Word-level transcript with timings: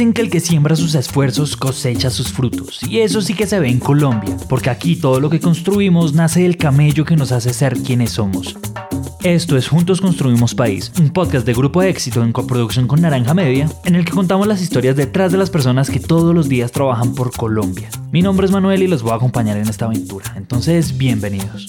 Dicen 0.00 0.14
que 0.14 0.22
el 0.22 0.30
que 0.30 0.40
siembra 0.40 0.76
sus 0.76 0.94
esfuerzos 0.94 1.58
cosecha 1.58 2.08
sus 2.08 2.32
frutos, 2.32 2.80
y 2.88 3.00
eso 3.00 3.20
sí 3.20 3.34
que 3.34 3.46
se 3.46 3.60
ve 3.60 3.68
en 3.68 3.78
Colombia, 3.78 4.34
porque 4.48 4.70
aquí 4.70 4.96
todo 4.96 5.20
lo 5.20 5.28
que 5.28 5.40
construimos 5.40 6.14
nace 6.14 6.40
del 6.40 6.56
camello 6.56 7.04
que 7.04 7.16
nos 7.16 7.32
hace 7.32 7.52
ser 7.52 7.76
quienes 7.76 8.12
somos. 8.12 8.56
Esto 9.22 9.58
es 9.58 9.68
Juntos 9.68 10.00
Construimos 10.00 10.54
País, 10.54 10.90
un 10.98 11.10
podcast 11.10 11.44
de 11.44 11.52
Grupo 11.52 11.82
Éxito 11.82 12.22
en 12.22 12.32
coproducción 12.32 12.86
con 12.86 13.02
Naranja 13.02 13.34
Media, 13.34 13.68
en 13.84 13.94
el 13.94 14.06
que 14.06 14.12
contamos 14.12 14.46
las 14.46 14.62
historias 14.62 14.96
detrás 14.96 15.32
de 15.32 15.38
las 15.38 15.50
personas 15.50 15.90
que 15.90 16.00
todos 16.00 16.34
los 16.34 16.48
días 16.48 16.72
trabajan 16.72 17.14
por 17.14 17.30
Colombia. 17.36 17.90
Mi 18.10 18.22
nombre 18.22 18.46
es 18.46 18.52
Manuel 18.52 18.82
y 18.82 18.88
los 18.88 19.02
voy 19.02 19.12
a 19.12 19.16
acompañar 19.16 19.58
en 19.58 19.68
esta 19.68 19.84
aventura, 19.84 20.32
entonces 20.34 20.96
bienvenidos. 20.96 21.66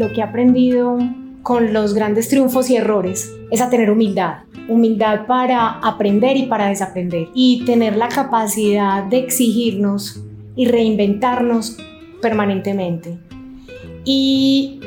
Lo 0.00 0.12
que 0.12 0.20
he 0.20 0.22
aprendido 0.22 0.98
con 1.42 1.72
los 1.72 1.94
grandes 1.94 2.28
triunfos 2.28 2.70
y 2.70 2.76
errores 2.76 3.32
es 3.50 3.60
a 3.60 3.70
tener 3.70 3.90
humildad. 3.90 4.44
Humildad 4.68 5.26
para 5.26 5.78
aprender 5.78 6.36
y 6.36 6.46
para 6.46 6.68
desaprender. 6.68 7.28
Y 7.34 7.64
tener 7.66 7.96
la 7.96 8.08
capacidad 8.08 9.04
de 9.04 9.18
exigirnos 9.18 10.24
y 10.56 10.66
reinventarnos 10.66 11.76
permanentemente. 12.22 13.18
Y 14.04 14.80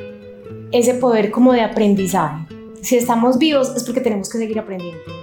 ese 0.72 0.96
poder 0.96 1.32
como 1.32 1.54
de 1.54 1.62
aprendizaje. 1.62 2.48
Si 2.82 2.98
estamos 2.98 3.38
vivos 3.38 3.72
es 3.76 3.84
porque 3.84 4.02
tenemos 4.02 4.30
que 4.30 4.40
seguir 4.40 4.60
aprendiendo. 4.60 5.23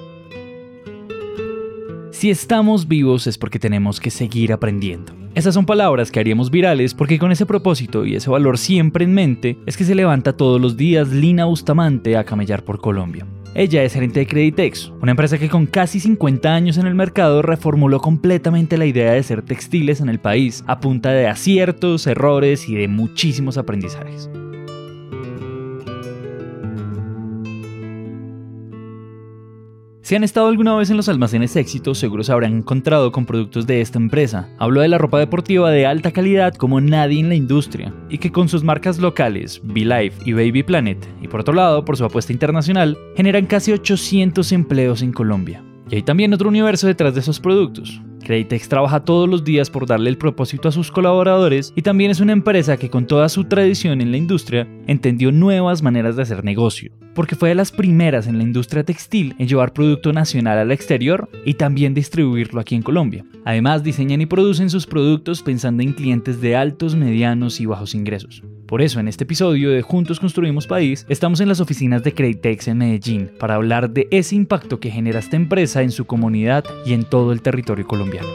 Si 2.21 2.29
estamos 2.29 2.87
vivos 2.87 3.27
es 3.27 3.39
porque 3.39 3.59
tenemos 3.59 3.99
que 3.99 4.11
seguir 4.11 4.53
aprendiendo. 4.53 5.15
Esas 5.35 5.55
son 5.55 5.65
palabras 5.65 6.11
que 6.11 6.21
haríamos 6.21 6.51
virales 6.51 6.93
porque 6.93 7.19
con 7.19 7.33
ese 7.33 7.47
propósito 7.47 8.05
y 8.05 8.15
ese 8.15 8.29
valor 8.29 8.59
siempre 8.59 9.07
en 9.07 9.15
mente 9.15 9.57
es 9.65 9.75
que 9.75 9.85
se 9.85 9.95
levanta 9.95 10.37
todos 10.37 10.61
los 10.61 10.77
días 10.77 11.09
Lina 11.09 11.47
Bustamante 11.47 12.19
a 12.19 12.25
camellar 12.25 12.63
por 12.63 12.79
Colombia. 12.79 13.27
Ella 13.55 13.85
es 13.85 13.95
gerente 13.95 14.21
de 14.21 14.27
Creditex, 14.27 14.93
una 15.01 15.13
empresa 15.13 15.39
que 15.39 15.49
con 15.49 15.65
casi 15.65 15.99
50 15.99 16.55
años 16.55 16.77
en 16.77 16.87
el 16.87 16.95
mercado 16.95 17.41
reformuló 17.41 18.01
completamente 18.01 18.77
la 18.77 18.85
idea 18.85 19.13
de 19.13 19.23
ser 19.23 19.41
textiles 19.41 20.03
en 20.03 20.11
el 20.11 20.21
país 20.21 20.63
a 20.67 20.79
punta 20.79 21.13
de 21.13 21.27
aciertos, 21.27 22.07
errores 22.07 22.69
y 22.69 22.75
de 22.75 22.87
muchísimos 22.87 23.57
aprendizajes. 23.57 24.29
Si 30.11 30.17
han 30.17 30.25
estado 30.25 30.49
alguna 30.49 30.75
vez 30.75 30.91
en 30.91 30.97
los 30.97 31.09
almacenes 31.09 31.55
éxito, 31.55 31.95
seguro 31.95 32.25
se 32.25 32.33
habrán 32.33 32.53
encontrado 32.53 33.13
con 33.13 33.27
productos 33.27 33.69
de 33.69 33.81
esta 33.81 33.97
empresa. 33.97 34.49
Hablo 34.59 34.81
de 34.81 34.89
la 34.89 34.99
ropa 34.99 35.21
deportiva 35.21 35.71
de 35.71 35.87
alta 35.87 36.11
calidad 36.11 36.53
como 36.53 36.81
nadie 36.81 37.21
en 37.21 37.29
la 37.29 37.37
industria, 37.37 37.95
y 38.09 38.19
que 38.19 38.33
con 38.33 38.49
sus 38.49 38.65
marcas 38.65 38.99
locales, 38.99 39.61
Be 39.63 40.11
y 40.25 40.33
Baby 40.33 40.65
Planet, 40.65 40.99
y 41.23 41.29
por 41.29 41.39
otro 41.39 41.55
lado, 41.55 41.85
por 41.85 41.97
su 41.97 42.05
apuesta 42.05 42.33
internacional, 42.33 42.99
generan 43.15 43.47
casi 43.47 43.71
800 43.71 44.51
empleos 44.51 45.03
en 45.03 45.13
Colombia. 45.13 45.63
Y 45.89 45.95
hay 45.95 46.03
también 46.03 46.35
otro 46.35 46.49
universo 46.49 46.89
detrás 46.89 47.15
de 47.15 47.21
esos 47.21 47.39
productos. 47.39 48.03
Creditex 48.31 48.69
trabaja 48.69 49.01
todos 49.01 49.29
los 49.29 49.43
días 49.43 49.71
por 49.71 49.87
darle 49.87 50.09
el 50.09 50.17
propósito 50.17 50.69
a 50.69 50.71
sus 50.71 50.93
colaboradores 50.93 51.73
y 51.75 51.83
también 51.83 52.13
es 52.13 52.21
una 52.21 52.33
empresa 52.33 52.77
que 52.77 52.89
con 52.89 53.09
toda 53.09 53.29
su 53.29 53.43
tradición 53.43 54.01
en 54.01 54.13
la 54.13 54.19
industria 54.19 54.69
entendió 54.87 55.33
nuevas 55.33 55.83
maneras 55.83 56.15
de 56.15 56.23
hacer 56.23 56.45
negocio, 56.45 56.93
porque 57.13 57.35
fue 57.35 57.49
de 57.49 57.57
las 57.57 57.73
primeras 57.73 58.29
en 58.29 58.39
la 58.39 58.45
industria 58.45 58.85
textil 58.85 59.35
en 59.41 59.49
llevar 59.49 59.73
producto 59.73 60.13
nacional 60.13 60.59
al 60.59 60.71
exterior 60.71 61.29
y 61.45 61.55
también 61.55 61.93
distribuirlo 61.93 62.61
aquí 62.61 62.77
en 62.77 62.83
Colombia. 62.83 63.25
Además 63.45 63.83
diseñan 63.83 64.21
y 64.21 64.27
producen 64.27 64.71
sus 64.71 64.87
productos 64.87 65.43
pensando 65.43 65.83
en 65.83 65.93
clientes 65.93 66.41
de 66.41 66.55
altos, 66.55 66.95
medianos 66.95 67.61
y 67.61 67.67
bajos 67.67 67.97
ingresos. 67.97 68.45
Por 68.71 68.83
eso 68.83 69.01
en 69.01 69.09
este 69.09 69.25
episodio 69.25 69.73
de 69.73 69.83
Juntos 69.83 70.21
Construimos 70.21 70.69
País 70.69 71.05
estamos 71.09 71.41
en 71.41 71.49
las 71.49 71.59
oficinas 71.59 72.05
de 72.05 72.15
Creditex 72.15 72.69
en 72.69 72.79
Medellín 72.79 73.33
para 73.37 73.57
hablar 73.57 73.91
de 73.91 74.07
ese 74.13 74.37
impacto 74.37 74.79
que 74.79 74.93
genera 74.93 75.19
esta 75.19 75.35
empresa 75.35 75.83
en 75.83 75.91
su 75.91 76.05
comunidad 76.05 76.63
y 76.87 76.93
en 76.93 77.03
todo 77.03 77.33
el 77.33 77.43
territorio 77.43 77.85
colombiano. 77.85 78.29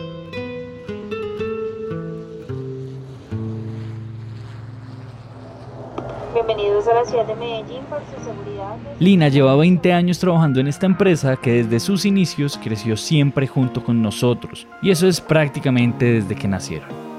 Bienvenidos 6.34 6.86
a 6.90 6.96
la 6.96 7.06
ciudad 7.06 7.28
de 7.28 7.36
Medellín 7.36 7.84
por 7.90 8.02
su 8.02 8.22
seguridad. 8.22 8.76
Lina 9.00 9.30
lleva 9.30 9.56
20 9.56 9.94
años 9.94 10.20
trabajando 10.20 10.60
en 10.60 10.68
esta 10.68 10.86
empresa 10.86 11.38
que 11.38 11.64
desde 11.64 11.80
sus 11.80 12.04
inicios 12.06 12.60
creció 12.62 12.98
siempre 12.98 13.48
junto 13.48 13.82
con 13.82 14.02
nosotros 14.02 14.68
y 14.82 14.90
eso 14.90 15.08
es 15.08 15.22
prácticamente 15.22 16.04
desde 16.04 16.36
que 16.36 16.50
nacieron. 16.50 17.15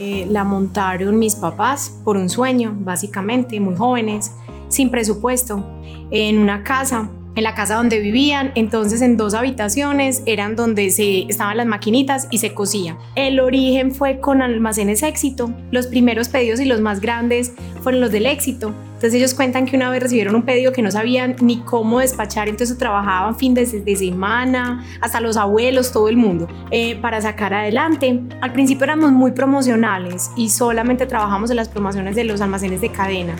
Eh, 0.00 0.26
la 0.30 0.44
montaron 0.44 1.18
mis 1.18 1.34
papás 1.34 2.00
por 2.04 2.16
un 2.16 2.30
sueño, 2.30 2.74
básicamente, 2.80 3.60
muy 3.60 3.76
jóvenes, 3.76 4.32
sin 4.68 4.90
presupuesto, 4.90 5.62
en 6.10 6.38
una 6.38 6.64
casa 6.64 7.10
en 7.36 7.44
la 7.44 7.54
casa 7.54 7.76
donde 7.76 8.00
vivían, 8.00 8.52
entonces 8.54 9.02
en 9.02 9.16
dos 9.16 9.34
habitaciones 9.34 10.22
eran 10.26 10.56
donde 10.56 10.90
se 10.90 11.22
estaban 11.28 11.56
las 11.56 11.66
maquinitas 11.66 12.28
y 12.30 12.38
se 12.38 12.54
cosía. 12.54 12.98
El 13.14 13.40
origen 13.40 13.92
fue 13.92 14.20
con 14.20 14.42
almacenes 14.42 15.02
éxito. 15.02 15.52
Los 15.70 15.86
primeros 15.86 16.28
pedidos 16.28 16.60
y 16.60 16.64
los 16.64 16.80
más 16.80 17.00
grandes 17.00 17.52
fueron 17.80 18.00
los 18.00 18.12
del 18.12 18.26
éxito. 18.26 18.72
Entonces 18.94 19.14
ellos 19.14 19.34
cuentan 19.34 19.66
que 19.66 19.76
una 19.76 19.90
vez 19.90 20.02
recibieron 20.02 20.34
un 20.34 20.42
pedido 20.42 20.72
que 20.72 20.82
no 20.82 20.90
sabían 20.90 21.36
ni 21.40 21.60
cómo 21.60 22.00
despachar, 22.00 22.48
entonces 22.48 22.76
trabajaban 22.76 23.36
fin 23.36 23.54
de, 23.54 23.66
semana, 23.66 24.84
hasta 25.00 25.20
los 25.20 25.36
abuelos, 25.36 25.90
todo 25.90 26.08
el 26.08 26.16
mundo, 26.16 26.48
eh, 26.70 26.96
para 26.96 27.20
sacar 27.20 27.54
adelante. 27.54 28.20
Al 28.40 28.52
principio 28.52 28.84
éramos 28.84 29.12
muy 29.12 29.32
promocionales 29.32 30.30
y 30.36 30.50
solamente 30.50 31.06
trabajamos 31.06 31.50
en 31.50 31.56
las 31.56 31.68
promociones 31.68 32.14
de 32.14 32.24
los 32.24 32.40
almacenes 32.40 32.80
de 32.80 32.90
cadena. 32.90 33.34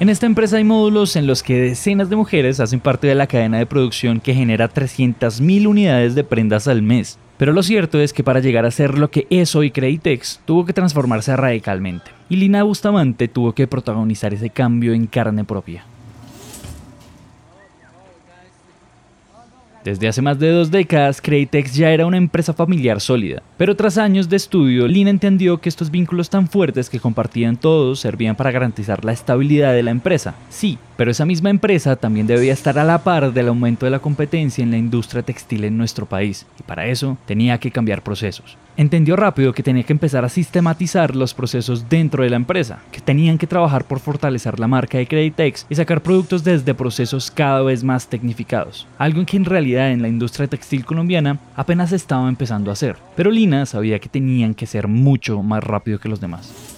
En 0.00 0.08
esta 0.08 0.26
empresa 0.26 0.56
hay 0.56 0.64
módulos 0.64 1.16
en 1.16 1.26
los 1.26 1.42
que 1.42 1.60
decenas 1.60 2.10
de 2.10 2.16
mujeres 2.16 2.60
hacen 2.60 2.80
parte 2.80 3.06
de 3.06 3.14
la 3.14 3.26
cadena 3.26 3.58
de 3.58 3.66
producción 3.66 4.20
que 4.20 4.34
genera 4.34 4.68
300.000 4.68 5.66
unidades 5.66 6.14
de 6.14 6.24
prendas 6.24 6.66
al 6.66 6.82
mes. 6.82 7.18
Pero 7.44 7.52
lo 7.52 7.62
cierto 7.62 8.00
es 8.00 8.14
que 8.14 8.24
para 8.24 8.40
llegar 8.40 8.64
a 8.64 8.70
ser 8.70 8.96
lo 8.96 9.10
que 9.10 9.26
es 9.28 9.54
hoy 9.54 9.70
Creditex, 9.70 10.40
tuvo 10.46 10.64
que 10.64 10.72
transformarse 10.72 11.36
radicalmente. 11.36 12.10
Y 12.30 12.36
Lina 12.36 12.62
Bustamante 12.62 13.28
tuvo 13.28 13.52
que 13.52 13.66
protagonizar 13.66 14.32
ese 14.32 14.48
cambio 14.48 14.94
en 14.94 15.06
carne 15.06 15.44
propia. 15.44 15.84
Desde 19.84 20.08
hace 20.08 20.22
más 20.22 20.38
de 20.38 20.50
dos 20.52 20.70
décadas, 20.70 21.20
Creditex 21.20 21.74
ya 21.74 21.90
era 21.90 22.06
una 22.06 22.16
empresa 22.16 22.54
familiar 22.54 23.02
sólida, 23.02 23.42
pero 23.58 23.76
tras 23.76 23.98
años 23.98 24.30
de 24.30 24.36
estudio, 24.36 24.88
Lina 24.88 25.10
entendió 25.10 25.58
que 25.58 25.68
estos 25.68 25.90
vínculos 25.90 26.30
tan 26.30 26.48
fuertes 26.48 26.88
que 26.88 26.98
compartían 26.98 27.58
todos 27.58 28.00
servían 28.00 28.36
para 28.36 28.52
garantizar 28.52 29.04
la 29.04 29.12
estabilidad 29.12 29.74
de 29.74 29.82
la 29.82 29.90
empresa. 29.90 30.34
Sí, 30.48 30.78
pero 30.96 31.10
esa 31.10 31.24
misma 31.24 31.50
empresa 31.50 31.96
también 31.96 32.26
debía 32.26 32.52
estar 32.52 32.78
a 32.78 32.84
la 32.84 33.04
par 33.04 33.32
del 33.32 33.48
aumento 33.48 33.86
de 33.86 33.90
la 33.90 33.98
competencia 33.98 34.62
en 34.62 34.70
la 34.70 34.76
industria 34.76 35.22
textil 35.22 35.64
en 35.64 35.76
nuestro 35.76 36.06
país, 36.06 36.46
y 36.58 36.62
para 36.62 36.86
eso 36.86 37.16
tenía 37.26 37.58
que 37.58 37.70
cambiar 37.70 38.02
procesos. 38.02 38.56
Entendió 38.76 39.14
rápido 39.14 39.52
que 39.52 39.62
tenía 39.62 39.84
que 39.84 39.92
empezar 39.92 40.24
a 40.24 40.28
sistematizar 40.28 41.14
los 41.14 41.32
procesos 41.32 41.88
dentro 41.88 42.24
de 42.24 42.30
la 42.30 42.36
empresa, 42.36 42.80
que 42.90 43.00
tenían 43.00 43.38
que 43.38 43.46
trabajar 43.46 43.84
por 43.84 44.00
fortalecer 44.00 44.58
la 44.58 44.66
marca 44.66 44.98
de 44.98 45.06
Creditex 45.06 45.66
y 45.68 45.74
sacar 45.76 46.02
productos 46.02 46.42
desde 46.42 46.74
procesos 46.74 47.30
cada 47.30 47.62
vez 47.62 47.84
más 47.84 48.08
tecnificados, 48.08 48.86
algo 48.98 49.24
que 49.24 49.36
en 49.36 49.44
realidad 49.44 49.92
en 49.92 50.02
la 50.02 50.08
industria 50.08 50.48
textil 50.48 50.84
colombiana 50.84 51.38
apenas 51.54 51.92
estaba 51.92 52.28
empezando 52.28 52.70
a 52.70 52.72
hacer, 52.72 52.96
pero 53.16 53.30
Lina 53.30 53.64
sabía 53.66 53.98
que 53.98 54.08
tenían 54.08 54.54
que 54.54 54.66
ser 54.66 54.88
mucho 54.88 55.42
más 55.42 55.62
rápido 55.62 55.98
que 55.98 56.08
los 56.08 56.20
demás. 56.20 56.73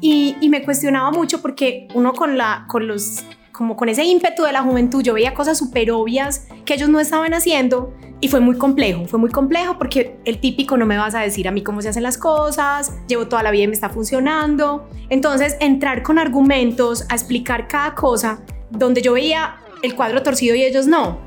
Y, 0.00 0.36
me 0.48 0.62
cuestionaba 0.62 1.10
mucho 1.10 1.42
porque 1.42 1.88
uno 1.94 2.12
con, 2.12 2.38
la, 2.38 2.64
con 2.68 2.86
los 2.86 3.24
como 3.52 3.76
con 3.76 3.88
ese 3.88 4.04
ímpetu 4.04 4.44
de 4.44 4.52
la 4.52 4.62
juventud, 4.62 5.02
yo 5.02 5.14
veía 5.14 5.34
cosas 5.34 5.58
súper 5.58 5.90
obvias 5.90 6.46
que 6.64 6.74
ellos 6.74 6.88
no 6.88 7.00
estaban 7.00 7.34
haciendo 7.34 7.92
y 8.20 8.28
fue 8.28 8.38
muy 8.38 8.56
complejo, 8.56 9.06
fue 9.06 9.18
muy 9.18 9.30
complejo 9.30 9.78
porque 9.78 10.16
el 10.24 10.38
típico 10.38 10.76
no 10.76 10.86
me 10.86 10.96
vas 10.96 11.16
a 11.16 11.20
decir 11.20 11.48
a 11.48 11.50
mí 11.50 11.62
cómo 11.62 11.82
se 11.82 11.88
hacen 11.88 12.04
las 12.04 12.18
cosas, 12.18 12.94
llevo 13.08 13.26
toda 13.26 13.42
la 13.42 13.50
vida 13.50 13.64
y 13.64 13.66
me 13.66 13.72
está 13.72 13.88
funcionando. 13.88 14.88
Entonces, 15.08 15.56
entrar 15.60 16.04
con 16.04 16.20
argumentos 16.20 17.04
a 17.08 17.14
explicar 17.14 17.66
cada 17.66 17.94
cosa 17.96 18.40
donde 18.70 19.02
yo 19.02 19.14
veía 19.14 19.56
el 19.82 19.94
cuadro 19.94 20.22
torcido 20.22 20.54
y 20.54 20.62
ellos 20.62 20.86
no, 20.86 21.18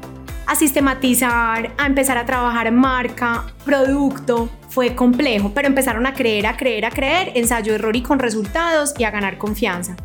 a 0.52 0.56
sistematizar, 0.56 1.72
a 1.78 1.86
empezar 1.86 2.18
a 2.18 2.26
trabajar 2.26 2.70
marca, 2.74 3.46
producto, 3.64 4.50
fue 4.68 4.96
complejo, 4.96 5.54
pero 5.54 5.70
empezaron 5.70 6.06
a 6.06 6.14
creer, 6.14 6.46
a 6.46 6.58
creer, 6.58 6.84
a 6.84 6.92
creer, 6.92 7.32
ensayo, 7.36 7.74
error 7.74 7.96
y 7.96 8.02
con 8.02 8.20
resultados 8.20 8.94
y 8.98 9.06
a 9.06 9.12
ganar 9.12 9.38
confianza. 9.38 9.96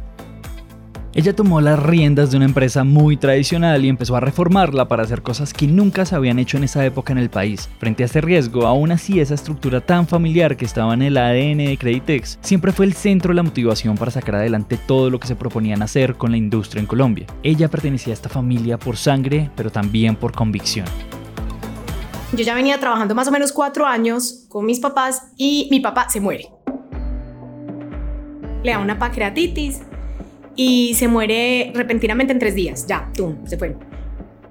Ella 1.17 1.35
tomó 1.35 1.63
las 1.63 1.83
riendas 1.83 2.31
de 2.31 2.37
una 2.37 2.45
empresa 2.45 2.85
muy 2.85 3.17
tradicional 3.17 3.83
y 3.83 3.89
empezó 3.89 4.17
a 4.17 4.21
reformarla 4.21 4.87
para 4.87 5.03
hacer 5.03 5.23
cosas 5.23 5.55
que 5.55 5.67
nunca 5.67 6.05
se 6.05 6.15
habían 6.15 6.39
hecho 6.39 6.59
en 6.59 6.65
esa 6.65 6.85
época 6.85 7.11
en 7.11 7.19
el 7.19 7.31
país. 7.31 7.71
Frente 7.79 8.03
a 8.03 8.07
este 8.07 8.21
riesgo, 8.21 8.67
aún 8.67 8.93
así 8.93 9.19
esa 9.19 9.33
estructura 9.33 9.81
tan 9.81 10.07
familiar 10.07 10.59
que 10.59 10.67
estaba 10.67 10.93
en 10.93 11.01
el 11.01 11.17
ADN 11.17 11.57
de 11.57 11.79
Creditex 11.81 12.39
siempre 12.43 12.71
fue 12.71 12.85
el 12.85 12.93
centro 12.93 13.31
de 13.31 13.37
la 13.37 13.43
motivación 13.43 13.97
para 13.97 14.11
sacar 14.11 14.35
adelante 14.35 14.77
todo 14.77 15.09
lo 15.09 15.19
que 15.19 15.27
se 15.27 15.37
proponían 15.37 15.81
hacer 15.81 16.17
con 16.17 16.33
la 16.33 16.37
industria 16.37 16.81
en 16.81 16.87
Colombia. 16.87 17.27
Ella 17.43 17.69
pertenecía 17.69 18.13
a 18.13 18.17
esta 18.17 18.29
familia 18.29 18.79
por 18.79 18.99
sangre, 18.99 19.51
pero 19.57 19.73
también 19.73 20.17
por 20.17 20.33
convicción. 20.33 20.85
Yo 22.37 22.45
ya 22.45 22.55
venía 22.55 22.79
trabajando 22.79 23.15
más 23.15 23.27
o 23.27 23.33
menos 23.33 23.53
cuatro 23.53 23.87
años 23.87 24.45
con 24.51 24.67
mis 24.67 24.81
papás 24.81 25.29
y 25.39 25.67
mi 25.71 25.81
papá 25.81 26.11
se 26.11 26.21
muere. 26.21 26.51
Le 28.63 28.73
da 28.73 28.81
una 28.81 28.99
pancreatitis 28.99 29.81
y 30.57 30.95
se 30.95 31.07
muere 31.07 31.71
repentinamente 31.75 32.33
en 32.33 32.39
tres 32.39 32.55
días. 32.55 32.87
Ya, 32.87 33.11
tú, 33.15 33.37
se 33.45 33.57
fue. 33.57 33.77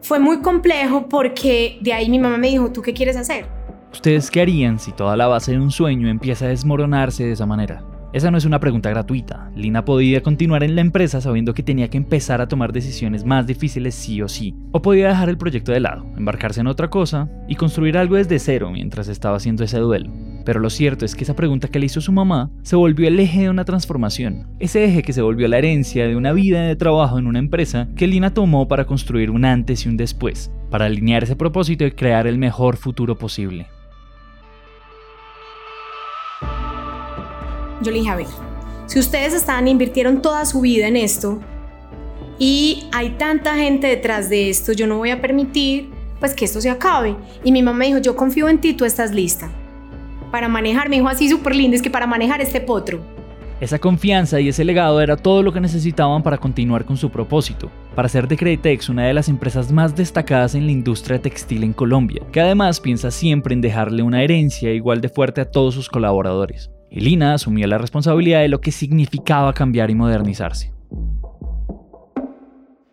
Fue 0.02 0.20
muy 0.20 0.42
complejo 0.42 1.10
porque 1.10 1.80
de 1.82 1.92
ahí 1.92 2.10
mi 2.10 2.20
mamá 2.20 2.38
me 2.38 2.48
dijo, 2.48 2.72
¿tú 2.72 2.82
qué 2.82 2.94
quieres 2.94 3.18
hacer? 3.18 3.48
¿Ustedes 3.92 4.30
qué 4.30 4.42
harían 4.42 4.78
si 4.78 4.92
toda 4.92 5.18
la 5.18 5.28
base 5.28 5.54
de 5.54 5.60
un 5.60 5.72
sueño 5.72 6.08
empieza 6.08 6.46
a 6.46 6.50
desmoronarse 6.50 7.24
de 7.24 7.32
esa 7.32 7.46
manera? 7.46 7.84
Esa 8.14 8.32
no 8.32 8.38
es 8.38 8.46
una 8.46 8.60
pregunta 8.60 8.90
gratuita. 8.90 9.52
Lina 9.56 9.84
podía 9.84 10.22
continuar 10.22 10.64
en 10.64 10.76
la 10.76 10.82
empresa 10.82 11.20
sabiendo 11.20 11.54
que 11.54 11.64
tenía 11.64 11.90
que 11.90 11.98
empezar 11.98 12.40
a 12.40 12.48
tomar 12.48 12.72
decisiones 12.72 13.26
más 13.26 13.46
difíciles 13.46 13.94
sí 13.96 14.22
o 14.22 14.30
sí. 14.30 14.56
O 14.72 14.82
podía 14.82 15.10
dejar 15.10 15.28
el 15.28 15.38
proyecto 15.38 15.74
de 15.74 15.82
lado, 15.82 16.06
embarcarse 16.16 16.62
en 16.62 16.68
otra 16.68 16.90
cosa 16.90 17.30
y 17.50 17.56
construir 17.56 17.98
algo 17.98 18.16
desde 18.16 18.40
cero 18.40 18.70
mientras 18.72 19.10
estaba 19.10 19.36
haciendo 19.38 19.64
ese 19.66 19.80
duelo. 19.80 20.14
Pero 20.46 20.60
lo 20.60 20.70
cierto 20.70 21.06
es 21.06 21.16
que 21.16 21.24
esa 21.24 21.36
pregunta 21.36 21.68
que 21.68 21.80
le 21.80 21.88
hizo 21.88 22.00
su 22.00 22.12
mamá 22.12 22.52
se 22.62 22.76
volvió 22.76 23.08
el 23.08 23.20
eje 23.20 23.42
de 23.42 23.50
una 23.50 23.66
transformación. 23.66 24.48
Ese 24.60 24.86
eje 24.86 25.02
que 25.02 25.12
se 25.12 25.24
volvió 25.24 25.48
la 25.48 25.58
herencia 25.58 26.08
de 26.08 26.16
una 26.16 26.34
vida 26.34 26.62
de 26.62 26.76
trabajo 26.76 27.18
en 27.18 27.26
una 27.26 27.40
empresa 27.40 27.88
que 27.96 28.06
Lina 28.06 28.32
tomó 28.32 28.68
para 28.68 28.86
construir 28.86 29.32
un 29.32 29.44
antes 29.44 29.86
y 29.86 29.90
un 29.90 29.98
después, 29.98 30.52
para 30.70 30.86
alinear 30.86 31.24
ese 31.24 31.36
propósito 31.36 31.84
y 31.84 31.92
crear 31.92 32.28
el 32.28 32.38
mejor 32.38 32.78
futuro 32.78 33.18
posible. 33.18 33.66
Yo 37.82 37.92
le 37.92 37.98
dije, 37.98 38.10
a 38.10 38.16
ver, 38.16 38.28
si 38.86 39.00
ustedes 39.00 39.34
están, 39.34 39.68
invirtieron 39.68 40.22
toda 40.22 40.46
su 40.46 40.62
vida 40.62 40.88
en 40.88 40.96
esto 40.96 41.40
y 42.38 42.84
hay 42.92 43.12
tanta 43.18 43.56
gente 43.56 43.88
detrás 43.88 44.30
de 44.30 44.52
esto, 44.52 44.74
yo 44.74 44.86
no 44.86 44.98
voy 44.98 45.10
a 45.10 45.22
permitir 45.22 45.90
pues 46.20 46.36
que 46.36 46.46
esto 46.46 46.62
se 46.62 46.70
acabe. 46.70 47.16
Y 47.44 47.52
mi 47.52 47.64
mamá 47.64 47.80
me 47.80 47.86
dijo, 47.88 47.98
yo 47.98 48.16
confío 48.16 48.48
en 48.48 48.62
ti, 48.62 48.74
tú 48.74 48.86
estás 48.86 49.12
lista. 49.12 49.52
Para 50.36 50.50
manejar, 50.50 50.90
me 50.90 50.98
dijo 50.98 51.08
así 51.08 51.30
súper 51.30 51.56
lindo, 51.56 51.78
es 51.78 51.82
que 51.82 51.90
para 51.90 52.08
manejar 52.08 52.42
este 52.42 52.60
potro. 52.60 53.00
Esa 53.62 53.80
confianza 53.80 54.38
y 54.42 54.50
ese 54.50 54.66
legado 54.66 55.00
era 55.00 55.16
todo 55.16 55.42
lo 55.42 55.54
que 55.54 55.62
necesitaban 55.62 56.22
para 56.24 56.38
continuar 56.38 56.84
con 56.84 56.98
su 56.98 57.10
propósito, 57.10 57.72
para 57.96 58.08
hacer 58.08 58.28
de 58.28 58.36
Creditex 58.36 58.90
una 58.90 59.06
de 59.06 59.14
las 59.14 59.30
empresas 59.30 59.72
más 59.72 59.96
destacadas 59.96 60.54
en 60.54 60.66
la 60.66 60.74
industria 60.74 61.22
textil 61.22 61.64
en 61.64 61.72
Colombia, 61.72 62.22
que 62.34 62.42
además 62.42 62.82
piensa 62.82 63.12
siempre 63.12 63.54
en 63.54 63.62
dejarle 63.62 64.04
una 64.04 64.24
herencia 64.24 64.74
igual 64.74 65.00
de 65.00 65.08
fuerte 65.08 65.40
a 65.40 65.50
todos 65.50 65.74
sus 65.74 65.88
colaboradores 65.88 66.70
y 66.92 67.00
Lina 67.00 67.36
asumió 67.36 67.66
la 67.66 67.78
responsabilidad 67.78 68.42
de 68.42 68.50
lo 68.50 68.60
que 68.60 68.74
significaba 68.74 69.54
cambiar 69.54 69.90
y 69.90 69.96
modernizarse. 69.96 70.74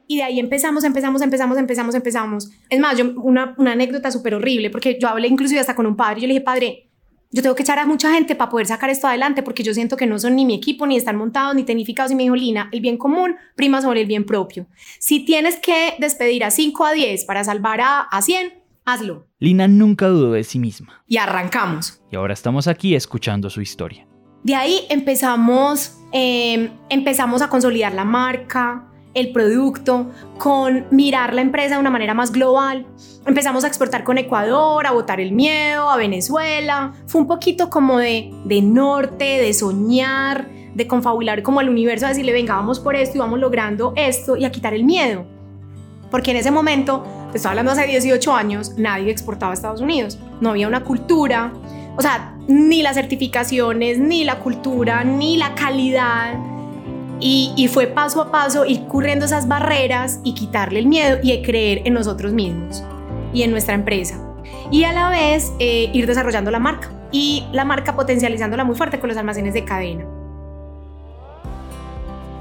Y 0.07 0.19
de 0.19 0.23
ahí 0.23 0.39
empezamos, 0.39 0.85
empezamos, 0.85 1.23
empezamos, 1.23 1.59
empezamos, 1.59 1.95
empezamos. 1.97 2.51
Es 2.71 2.79
más, 2.79 2.97
yo, 2.97 3.21
una, 3.21 3.57
una 3.59 3.73
anécdota 3.73 4.13
súper 4.13 4.37
horrible, 4.37 4.71
porque 4.71 4.97
yo 5.01 5.09
hablé 5.09 5.27
inclusive 5.27 5.59
hasta 5.59 5.75
con 5.75 5.87
un 5.87 5.97
padre, 5.97 6.21
yo 6.21 6.29
le 6.29 6.35
dije, 6.35 6.45
padre, 6.45 6.92
yo 7.33 7.43
tengo 7.43 7.55
que 7.55 7.63
echar 7.63 7.79
a 7.79 7.87
mucha 7.87 8.13
gente 8.13 8.35
para 8.35 8.51
poder 8.51 8.67
sacar 8.67 8.91
esto 8.91 9.07
adelante, 9.09 9.43
porque 9.43 9.63
yo 9.63 9.73
siento 9.73 9.97
que 9.97 10.07
no 10.07 10.19
son 10.19 10.37
ni 10.37 10.45
mi 10.45 10.55
equipo, 10.55 10.87
ni 10.87 10.97
están 10.97 11.17
montados, 11.17 11.55
ni 11.55 11.65
tenificados. 11.65 12.13
Y 12.13 12.15
me 12.15 12.25
dijo, 12.25 12.37
Lina, 12.37 12.69
el 12.73 12.81
bien 12.81 12.99
común 12.99 13.37
prima 13.57 13.81
sobre 13.81 14.03
el 14.03 14.07
bien 14.07 14.25
propio. 14.25 14.67
Si 14.99 15.25
tienes 15.25 15.57
que 15.57 15.95
despedir 15.99 16.45
a 16.45 16.51
5 16.51 16.85
a 16.85 16.93
10 16.93 17.25
para 17.25 17.43
salvar 17.43 17.81
a, 17.81 18.01
a 18.01 18.21
100, 18.23 18.53
hazlo. 18.85 19.27
Lina 19.39 19.67
nunca 19.67 20.09
dudó 20.09 20.33
de 20.33 20.45
sí 20.45 20.59
misma. 20.59 21.03
Y 21.09 21.17
arrancamos. 21.17 22.03
Y 22.11 22.17
ahora 22.17 22.35
estamos 22.35 22.69
aquí 22.69 22.95
escuchando 22.95 23.49
su 23.49 23.63
historia. 23.63 24.07
De 24.43 24.55
ahí 24.55 24.81
empezamos, 24.91 25.99
em, 26.13 26.71
empezamos 26.91 27.43
a 27.43 27.49
consolidar 27.49 27.95
la 27.95 28.05
marca, 28.05 28.92
el 29.15 29.33
producto, 29.33 30.11
con 30.39 30.87
mirar 30.91 31.35
la 31.35 31.43
empresa 31.43 31.75
de 31.75 31.81
una 31.81 31.91
manera 31.91 32.15
más 32.15 32.33
global. 32.33 32.87
Empezamos 33.27 33.65
a 33.65 33.69
exportar 33.69 34.05
con 34.05 34.19
Ecuador, 34.19 34.87
a 34.87 34.93
botar 34.93 35.21
el 35.21 35.33
miedo, 35.33 35.91
a 35.91 35.97
Venezuela. 35.97 36.93
Fue 37.07 37.21
un 37.21 37.27
poquito 37.27 37.71
como 37.71 37.99
de, 37.99 38.33
de 38.45 38.63
norte, 38.63 39.25
de 39.25 39.53
soñar, 39.55 40.49
de 40.75 40.87
confabular 40.87 41.43
como 41.43 41.61
al 41.61 41.69
universo, 41.69 42.07
a 42.07 42.11
decirle, 42.11 42.33
venga, 42.33 42.57
vamos 42.57 42.81
por 42.81 42.97
esto 42.97 43.17
y 43.17 43.21
vamos 43.21 43.39
logrando 43.39 43.93
esto 43.97 44.37
y 44.37 44.45
a 44.45 44.51
quitar 44.51 44.75
el 44.75 44.85
miedo. 44.85 45.25
Porque 46.11 46.31
en 46.31 46.39
ese 46.39 46.51
momento 46.51 47.05
te 47.31 47.39
estoy 47.39 47.51
hablando 47.51 47.73
hace 47.73 47.87
18 47.87 48.35
años, 48.35 48.75
nadie 48.77 49.11
exportaba 49.11 49.53
a 49.53 49.55
Estados 49.55 49.81
Unidos. 49.81 50.19
No 50.41 50.51
había 50.51 50.69
una 50.69 50.85
cultura, 50.85 51.53
o 51.97 52.03
sea, 52.03 52.37
ni 52.49 52.83
las 52.83 52.97
certificaciones, 52.97 53.99
ni 53.99 54.25
la 54.25 54.39
cultura, 54.39 55.05
ni 55.05 55.37
la 55.37 55.55
calidad. 55.55 56.35
Y, 57.25 57.69
fue 57.69 57.87
paso 57.87 58.21
a 58.21 58.33
paso 58.33 58.65
ir 58.67 58.87
corriendo 58.89 59.27
esas 59.27 59.47
barreras 59.47 60.19
y 60.25 60.35
quitarle 60.35 60.81
el 60.81 60.87
miedo 60.87 61.19
y 61.23 61.41
creer 61.43 61.83
en 61.85 61.95
nosotros 61.95 62.33
mismos 62.33 62.83
y 63.33 63.43
en 63.43 63.53
nuestra 63.53 63.75
empresa. 63.75 64.19
Y 64.73 64.85
a 64.85 64.93
la 64.93 65.09
vez 65.09 65.53
eh, 65.61 65.89
ir 65.93 66.07
desarrollando 66.07 66.51
la 66.51 66.59
marca 66.59 66.91
y 67.13 67.45
la 67.53 67.65
marca 67.65 67.95
potencializándola 67.95 68.65
muy 68.65 68.75
fuerte 68.75 68.99
con 68.99 69.09
los 69.09 69.17
almacenes 69.17 69.55
de 69.55 69.65
cadena. 69.65 70.05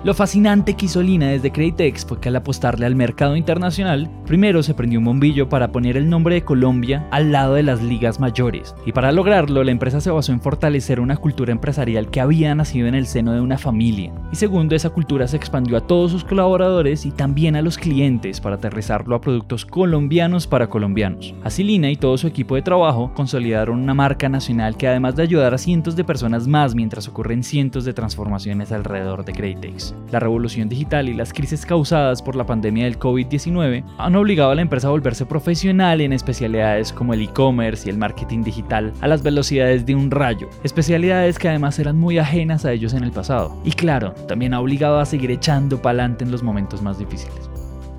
Lo 0.04 0.16
fascinante 0.16 0.74
que 0.74 0.88
hizo 0.88 1.04
Lina 1.04 1.28
desde 1.28 1.52
Creditex 1.52 2.08
fue 2.08 2.20
que 2.20 2.30
al 2.30 2.36
apostarle 2.36 2.88
al 2.88 2.96
mercado 2.96 3.36
internacional, 3.36 4.10
primero 4.26 4.64
se 4.64 4.74
prendió 4.74 4.98
un 4.98 5.06
bombillo 5.06 5.48
para 5.48 5.72
poner 5.72 5.96
el 5.96 6.10
nombre 6.10 6.34
de 6.34 6.44
Colombia 6.44 7.08
al 7.12 7.32
lado 7.32 7.54
de 7.54 7.62
las 7.62 7.84
ligas 7.84 8.20
mayores. 8.20 8.74
Y 8.84 8.94
para 8.94 9.12
lograrlo, 9.12 9.64
la 9.64 9.70
empresa 9.70 10.02
se 10.02 10.10
basó 10.10 10.32
en 10.32 10.42
fortalecer 10.42 11.00
una 11.00 11.18
cultura 11.18 11.52
empresarial 11.52 12.10
que 12.10 12.20
había 12.20 12.56
nacido 12.56 12.88
en 12.88 12.96
el 12.96 13.06
seno 13.06 13.34
de 13.34 13.42
una 13.42 13.60
familia. 13.60 14.12
Y 14.32 14.38
segundo, 14.38 14.76
esa 14.76 14.90
cultura 14.90 15.28
se 15.28 15.38
expandió 15.38 15.78
a 15.78 15.86
todos 15.86 16.10
sus 16.10 16.24
colaboradores 16.24 17.06
y 17.06 17.12
también 17.12 17.56
a 17.56 17.62
los 17.62 17.78
clientes 17.78 18.42
para 18.42 18.56
aterrizarlo 18.56 19.16
a 19.16 19.22
productos 19.22 19.68
colombianos 19.68 20.48
para 20.48 20.68
colombianos. 20.68 21.36
Así 21.44 21.64
Lina 21.64 21.92
y 21.92 21.96
todo 21.96 22.18
su 22.18 22.26
equipo 22.26 22.56
de 22.56 22.64
trabajo 22.64 23.14
consolidaron 23.14 23.80
una 23.80 23.94
marca 23.94 24.30
nacional 24.30 24.78
que 24.78 24.88
además 24.88 25.16
de 25.16 25.22
ayudar 25.22 25.54
a 25.54 25.60
cientos 25.60 25.96
de 25.96 26.04
personas 26.04 26.48
más 26.48 26.74
mientras 26.74 27.08
ocurren 27.08 27.44
cientos 27.44 27.86
de 27.86 27.94
transformaciones 27.94 28.72
alrededor 28.72 29.24
de 29.26 29.34
Creditex. 29.34 29.91
La 30.12 30.20
revolución 30.20 30.68
digital 30.68 31.08
y 31.08 31.14
las 31.14 31.32
crisis 31.32 31.66
causadas 31.66 32.22
por 32.22 32.36
la 32.36 32.46
pandemia 32.46 32.86
del 32.86 33.00
COVID-19 33.00 33.84
han 33.98 34.16
obligado 34.16 34.52
a 34.52 34.56
la 34.56 34.62
empresa 34.62 34.88
a 34.88 34.92
volverse 34.92 35.26
profesional 35.26 36.02
en 36.02 36.14
especialidades 36.14 36.92
como 36.92 37.14
el 37.14 37.22
e-commerce 37.22 37.88
y 37.88 37.92
el 37.92 37.98
marketing 37.98 38.44
digital 38.44 38.94
a 39.02 39.08
las 39.08 39.24
velocidades 39.24 39.86
de 39.86 39.96
un 39.96 40.12
rayo, 40.12 40.50
especialidades 40.64 41.40
que 41.40 41.50
además 41.50 41.80
eran 41.80 41.98
muy 41.98 42.18
ajenas 42.18 42.66
a 42.66 42.74
ellos 42.74 42.94
en 42.94 43.04
el 43.04 43.12
pasado. 43.12 43.56
Y 43.64 43.72
claro, 43.72 44.14
también 44.28 44.54
ha 44.54 44.60
obligado 44.60 45.00
a 45.00 45.06
seguir 45.06 45.32
echando 45.32 45.82
pa'lante 45.82 46.24
en 46.24 46.32
los 46.32 46.44
momentos 46.44 46.82
más 46.82 47.00
difíciles. 47.00 47.50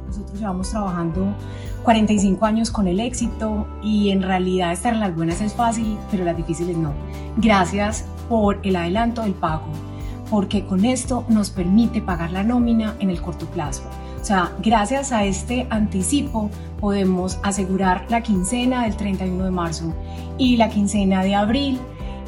Nosotros 0.06 0.38
llevamos 0.38 0.70
trabajando 0.70 1.34
45 1.82 2.44
años 2.44 2.70
con 2.70 2.86
el 2.86 3.00
éxito 3.00 3.66
y 3.82 4.10
en 4.10 4.22
realidad 4.22 4.72
estar 4.72 4.92
en 4.92 5.00
las 5.00 5.14
buenas 5.14 5.40
es 5.40 5.54
fácil, 5.54 5.96
pero 6.10 6.24
las 6.24 6.36
difíciles 6.36 6.76
no. 6.76 6.92
Gracias 7.38 8.06
por 8.28 8.58
el 8.62 8.76
adelanto 8.76 9.22
del 9.22 9.32
pago 9.32 9.64
porque 10.32 10.64
con 10.64 10.86
esto 10.86 11.26
nos 11.28 11.50
permite 11.50 12.00
pagar 12.00 12.32
la 12.32 12.42
nómina 12.42 12.96
en 13.00 13.10
el 13.10 13.20
corto 13.20 13.44
plazo. 13.44 13.82
O 14.18 14.24
sea, 14.24 14.50
gracias 14.62 15.12
a 15.12 15.26
este 15.26 15.66
anticipo 15.68 16.48
podemos 16.80 17.38
asegurar 17.42 18.06
la 18.08 18.22
quincena 18.22 18.84
del 18.84 18.96
31 18.96 19.44
de 19.44 19.50
marzo 19.50 19.94
y 20.38 20.56
la 20.56 20.70
quincena 20.70 21.22
de 21.22 21.34
abril 21.34 21.78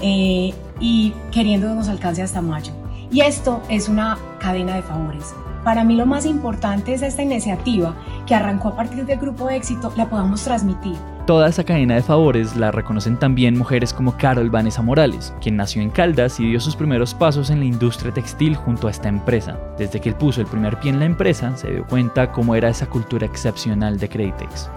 eh, 0.02 0.52
y 0.80 1.14
queriendo 1.30 1.74
nos 1.74 1.88
alcance 1.88 2.20
hasta 2.20 2.42
mayo. 2.42 2.74
Y 3.10 3.22
esto 3.22 3.62
es 3.70 3.88
una 3.88 4.18
cadena 4.38 4.76
de 4.76 4.82
favores. 4.82 5.34
Para 5.64 5.82
mí 5.82 5.96
lo 5.96 6.04
más 6.04 6.26
importante 6.26 6.92
es 6.92 7.00
esta 7.00 7.22
iniciativa 7.22 7.96
que 8.26 8.34
arrancó 8.34 8.68
a 8.68 8.76
partir 8.76 9.06
del 9.06 9.18
grupo 9.18 9.46
de 9.46 9.56
éxito, 9.56 9.90
la 9.96 10.10
podamos 10.10 10.44
transmitir 10.44 10.96
Toda 11.26 11.48
esa 11.48 11.64
cadena 11.64 11.94
de 11.94 12.02
favores 12.02 12.54
la 12.54 12.70
reconocen 12.70 13.18
también 13.18 13.56
mujeres 13.56 13.94
como 13.94 14.14
Carol 14.18 14.50
Vanessa 14.50 14.82
Morales, 14.82 15.32
quien 15.40 15.56
nació 15.56 15.80
en 15.80 15.88
Caldas 15.88 16.38
y 16.38 16.46
dio 16.50 16.60
sus 16.60 16.76
primeros 16.76 17.14
pasos 17.14 17.48
en 17.48 17.60
la 17.60 17.64
industria 17.64 18.12
textil 18.12 18.54
junto 18.54 18.88
a 18.88 18.90
esta 18.90 19.08
empresa. 19.08 19.58
Desde 19.78 20.02
que 20.02 20.10
él 20.10 20.16
puso 20.16 20.42
el 20.42 20.46
primer 20.46 20.78
pie 20.80 20.90
en 20.90 20.98
la 20.98 21.06
empresa, 21.06 21.56
se 21.56 21.70
dio 21.70 21.86
cuenta 21.86 22.30
cómo 22.30 22.54
era 22.54 22.68
esa 22.68 22.88
cultura 22.90 23.24
excepcional 23.24 23.98
de 23.98 24.06
Creditex. 24.10 24.68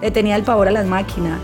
Le 0.00 0.12
tenía 0.12 0.36
el 0.36 0.44
favor 0.44 0.68
a 0.68 0.70
las 0.70 0.86
máquinas. 0.86 1.40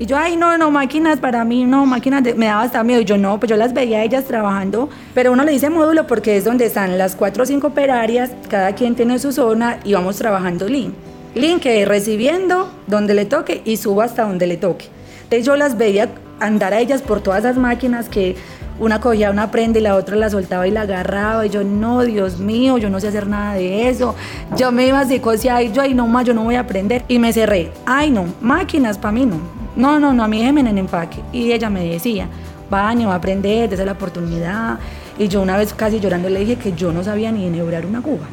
Y 0.00 0.06
yo, 0.06 0.18
ay, 0.18 0.36
no, 0.36 0.58
no, 0.58 0.72
máquinas 0.72 1.20
para 1.20 1.44
mí, 1.44 1.64
no, 1.64 1.86
máquinas 1.86 2.24
me 2.36 2.46
daba 2.46 2.62
hasta 2.62 2.82
miedo. 2.82 3.00
Y 3.00 3.04
yo, 3.04 3.16
no, 3.16 3.38
pues 3.38 3.48
yo 3.48 3.56
las 3.56 3.74
veía 3.74 3.98
a 3.98 4.02
ellas 4.02 4.24
trabajando, 4.24 4.90
pero 5.14 5.30
uno 5.30 5.44
le 5.44 5.52
dice 5.52 5.70
módulo 5.70 6.08
porque 6.08 6.36
es 6.36 6.44
donde 6.44 6.66
están 6.66 6.98
las 6.98 7.14
cuatro 7.14 7.44
o 7.44 7.46
cinco 7.46 7.68
operarias, 7.68 8.32
cada 8.50 8.74
quien 8.74 8.96
tiene 8.96 9.20
su 9.20 9.30
zona 9.30 9.78
y 9.84 9.92
vamos 9.92 10.16
trabajando 10.16 10.68
lean 10.68 11.15
link 11.36 11.64
recibiendo 11.84 12.70
donde 12.86 13.14
le 13.14 13.26
toque 13.26 13.62
y 13.64 13.76
subo 13.76 14.02
hasta 14.02 14.24
donde 14.24 14.46
le 14.46 14.56
toque. 14.56 14.86
Entonces 15.24 15.44
yo 15.44 15.56
las 15.56 15.76
veía 15.76 16.08
andar 16.40 16.72
a 16.72 16.80
ellas 16.80 17.02
por 17.02 17.20
todas 17.20 17.40
esas 17.40 17.56
máquinas 17.56 18.08
que 18.08 18.36
una 18.78 19.00
cogía 19.00 19.30
una 19.30 19.50
prenda 19.50 19.78
y 19.78 19.82
la 19.82 19.96
otra 19.96 20.16
la 20.16 20.30
soltaba 20.30 20.66
y 20.66 20.70
la 20.70 20.82
agarraba. 20.82 21.46
Y 21.46 21.50
yo, 21.50 21.64
no, 21.64 22.02
Dios 22.02 22.38
mío, 22.38 22.78
yo 22.78 22.90
no 22.90 23.00
sé 23.00 23.08
hacer 23.08 23.26
nada 23.26 23.54
de 23.54 23.88
eso. 23.88 24.14
Yo 24.56 24.72
me 24.72 24.86
iba 24.86 25.00
así, 25.00 25.20
cosía, 25.20 25.62
y 25.62 25.72
yo, 25.72 25.82
ay, 25.82 25.94
no 25.94 26.06
más, 26.06 26.24
yo 26.24 26.34
no 26.34 26.44
voy 26.44 26.56
a 26.56 26.60
aprender. 26.60 27.04
Y 27.08 27.18
me 27.18 27.32
cerré. 27.32 27.70
Ay, 27.84 28.10
no, 28.10 28.26
máquinas 28.40 28.98
para 28.98 29.12
mí 29.12 29.26
no. 29.26 29.38
No, 29.76 30.00
no, 30.00 30.12
no, 30.12 30.24
a 30.24 30.28
mí 30.28 30.38
déjeme 30.40 30.60
en 30.60 30.78
empaque. 30.78 31.20
Y 31.32 31.52
ella 31.52 31.70
me 31.70 31.86
decía, 31.86 32.28
baño, 32.70 33.08
va 33.08 33.14
a 33.14 33.18
aprender, 33.18 33.72
esa 33.72 33.82
es 33.82 33.86
la 33.86 33.92
oportunidad. 33.92 34.78
Y 35.18 35.28
yo 35.28 35.40
una 35.42 35.56
vez 35.56 35.72
casi 35.72 36.00
llorando 36.00 36.28
le 36.28 36.40
dije 36.40 36.56
que 36.56 36.72
yo 36.72 36.92
no 36.92 37.02
sabía 37.02 37.32
ni 37.32 37.46
enhebrar 37.46 37.86
una 37.86 37.98
aguja. 37.98 38.26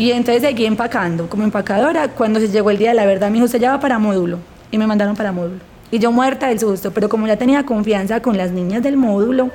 Y 0.00 0.12
entonces 0.12 0.42
seguí 0.42 0.64
empacando 0.64 1.28
como 1.28 1.44
empacadora. 1.44 2.08
Cuando 2.08 2.40
se 2.40 2.48
llegó 2.48 2.70
el 2.70 2.78
día 2.78 2.88
de 2.88 2.94
la 2.94 3.04
verdad, 3.04 3.28
me 3.28 3.34
dijo, 3.34 3.44
usted 3.44 3.60
ya 3.60 3.72
va 3.72 3.80
para 3.80 3.98
módulo. 3.98 4.38
Y 4.70 4.78
me 4.78 4.86
mandaron 4.86 5.14
para 5.14 5.30
módulo. 5.30 5.60
Y 5.90 5.98
yo 5.98 6.10
muerta 6.10 6.48
del 6.48 6.58
susto, 6.58 6.90
pero 6.90 7.10
como 7.10 7.26
ya 7.26 7.36
tenía 7.36 7.66
confianza 7.66 8.22
con 8.22 8.38
las 8.38 8.50
niñas 8.50 8.82
del 8.82 8.96
módulo, 8.96 9.50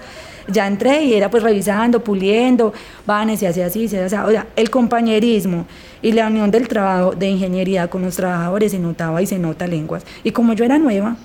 ya 0.48 0.68
entré 0.68 1.04
y 1.04 1.16
era 1.16 1.32
pues 1.32 1.42
revisando, 1.42 2.04
puliendo, 2.04 2.74
van, 3.08 3.36
se 3.36 3.48
hacía 3.48 3.66
así, 3.66 3.88
se 3.88 4.04
hacía, 4.04 4.24
o 4.24 4.30
sea, 4.30 4.46
el 4.56 4.70
compañerismo 4.70 5.66
y 6.04 6.12
la 6.12 6.28
unión 6.28 6.52
del 6.52 6.68
trabajo 6.68 7.16
de 7.16 7.28
ingeniería 7.28 7.88
con 7.88 8.04
los 8.04 8.16
trabajadores 8.16 8.72
se 8.72 8.78
notaba 8.78 9.24
y 9.24 9.26
se 9.26 9.40
nota 9.40 9.66
lenguas. 9.66 10.06
Y 10.24 10.30
como 10.30 10.54
yo 10.54 10.64
era 10.64 10.78
nueva, 10.78 11.16